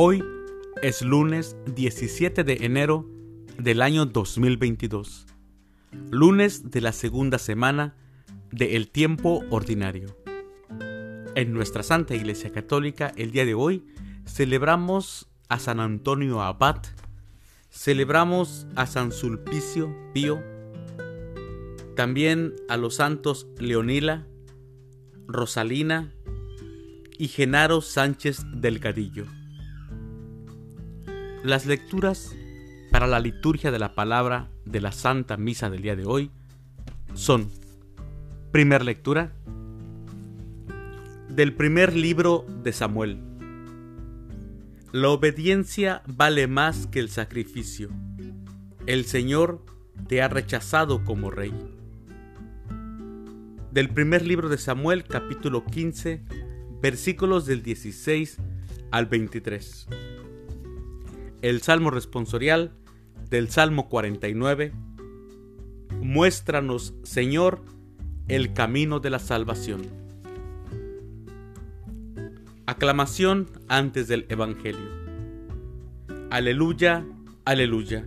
[0.00, 0.24] Hoy
[0.80, 3.04] es lunes 17 de enero
[3.58, 5.26] del año 2022,
[6.12, 7.96] lunes de la segunda semana
[8.52, 10.16] de El Tiempo Ordinario.
[11.34, 13.84] En nuestra Santa Iglesia Católica el día de hoy
[14.24, 16.80] celebramos a San Antonio Abad,
[17.68, 20.40] celebramos a San Sulpicio Pío,
[21.96, 24.28] también a los santos Leonila,
[25.26, 26.14] Rosalina
[27.18, 29.24] y Genaro Sánchez Delgadillo.
[31.44, 32.34] Las lecturas
[32.90, 36.32] para la liturgia de la palabra de la Santa Misa del día de hoy
[37.14, 37.48] son,
[38.50, 39.32] primer lectura,
[41.28, 43.20] del primer libro de Samuel.
[44.90, 47.88] La obediencia vale más que el sacrificio.
[48.86, 49.64] El Señor
[50.08, 51.54] te ha rechazado como rey.
[53.70, 56.20] Del primer libro de Samuel, capítulo 15,
[56.82, 58.38] versículos del 16
[58.90, 59.86] al 23.
[61.40, 62.72] El Salmo responsorial
[63.30, 64.72] del Salmo 49.
[66.00, 67.62] Muéstranos, Señor,
[68.26, 69.82] el camino de la salvación.
[72.66, 74.98] Aclamación antes del Evangelio.
[76.30, 77.06] Aleluya,
[77.44, 78.04] aleluya.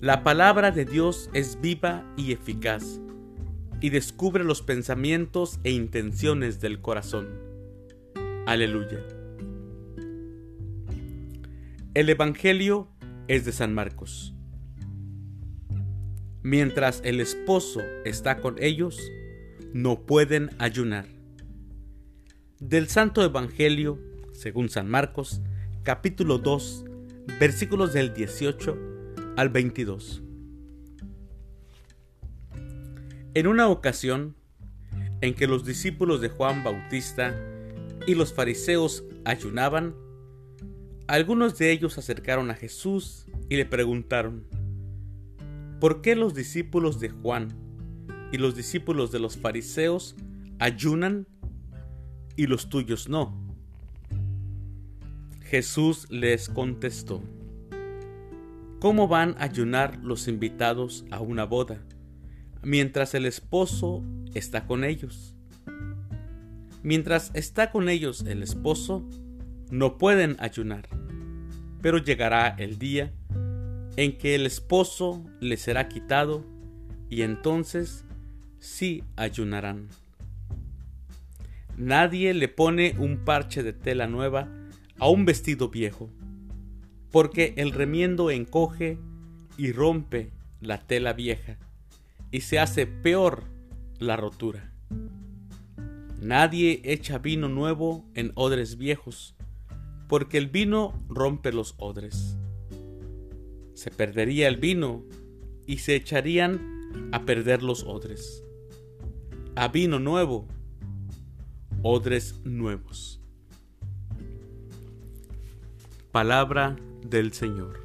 [0.00, 3.00] La palabra de Dios es viva y eficaz
[3.82, 7.28] y descubre los pensamientos e intenciones del corazón.
[8.46, 9.19] Aleluya.
[11.92, 12.86] El Evangelio
[13.26, 14.32] es de San Marcos.
[16.40, 18.96] Mientras el esposo está con ellos,
[19.72, 21.06] no pueden ayunar.
[22.60, 23.98] Del Santo Evangelio,
[24.32, 25.42] según San Marcos,
[25.82, 26.84] capítulo 2,
[27.40, 28.78] versículos del 18
[29.36, 30.22] al 22.
[33.34, 34.36] En una ocasión
[35.22, 37.34] en que los discípulos de Juan Bautista
[38.06, 39.96] y los fariseos ayunaban,
[41.10, 44.46] algunos de ellos acercaron a Jesús y le preguntaron,
[45.80, 47.48] ¿por qué los discípulos de Juan
[48.30, 50.14] y los discípulos de los fariseos
[50.60, 51.26] ayunan
[52.36, 53.36] y los tuyos no?
[55.42, 57.24] Jesús les contestó,
[58.78, 61.82] ¿cómo van a ayunar los invitados a una boda
[62.62, 65.34] mientras el esposo está con ellos?
[66.84, 69.08] Mientras está con ellos el esposo,
[69.72, 70.88] no pueden ayunar,
[71.80, 73.12] pero llegará el día
[73.96, 76.44] en que el esposo les será quitado
[77.08, 78.04] y entonces
[78.58, 79.88] sí ayunarán.
[81.76, 84.48] Nadie le pone un parche de tela nueva
[84.98, 86.10] a un vestido viejo,
[87.10, 88.98] porque el remiendo encoge
[89.56, 90.30] y rompe
[90.60, 91.56] la tela vieja
[92.30, 93.44] y se hace peor
[93.98, 94.72] la rotura.
[96.20, 99.34] Nadie echa vino nuevo en odres viejos,
[100.10, 102.36] porque el vino rompe los odres.
[103.74, 105.04] Se perdería el vino
[105.68, 108.42] y se echarían a perder los odres.
[109.54, 110.48] A vino nuevo,
[111.82, 113.22] odres nuevos.
[116.10, 116.74] Palabra
[117.06, 117.78] del Señor.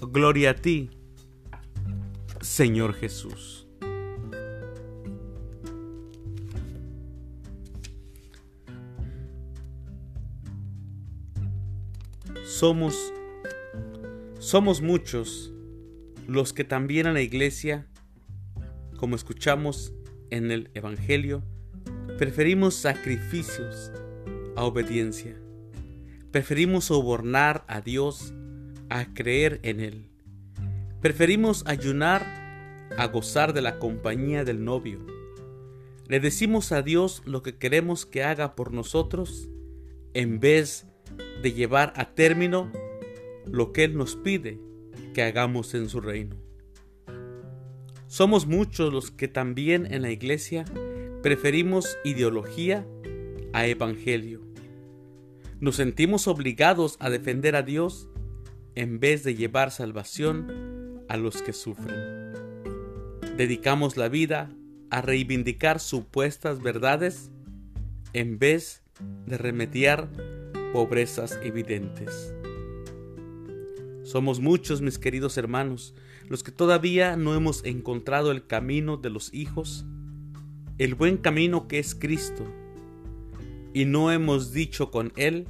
[0.00, 0.88] Gloria a ti,
[2.40, 3.65] Señor Jesús.
[12.44, 13.12] Somos
[14.38, 15.52] somos muchos
[16.28, 17.86] los que también en la iglesia,
[18.96, 19.92] como escuchamos
[20.30, 21.42] en el Evangelio,
[22.18, 23.90] preferimos sacrificios
[24.54, 25.36] a obediencia.
[26.30, 28.34] Preferimos sobornar a Dios
[28.88, 30.10] a creer en Él.
[31.00, 32.24] Preferimos ayunar
[32.96, 35.04] a gozar de la compañía del novio.
[36.06, 39.48] Le decimos a Dios lo que queremos que haga por nosotros
[40.14, 40.86] en vez
[41.42, 42.70] de llevar a término
[43.46, 44.58] lo que Él nos pide
[45.14, 46.36] que hagamos en su reino.
[48.06, 50.64] Somos muchos los que también en la iglesia
[51.22, 52.86] preferimos ideología
[53.52, 54.42] a evangelio.
[55.58, 58.08] Nos sentimos obligados a defender a Dios
[58.74, 62.32] en vez de llevar salvación a los que sufren.
[63.36, 64.50] Dedicamos la vida
[64.90, 67.30] a reivindicar supuestas verdades
[68.12, 68.82] en vez
[69.26, 70.08] de remediar
[70.76, 72.34] pobrezas evidentes.
[74.04, 75.94] Somos muchos, mis queridos hermanos,
[76.28, 79.86] los que todavía no hemos encontrado el camino de los hijos,
[80.76, 82.44] el buen camino que es Cristo,
[83.72, 85.48] y no hemos dicho con Él,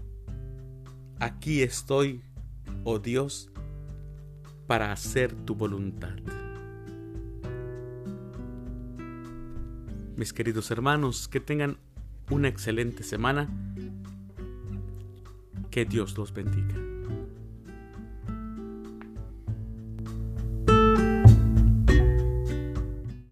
[1.18, 2.22] aquí estoy,
[2.84, 3.50] oh Dios,
[4.68, 6.14] para hacer tu voluntad.
[10.14, 11.78] Mis queridos hermanos, que tengan
[12.30, 13.48] una excelente semana
[15.76, 16.85] Que Dios los bendiga.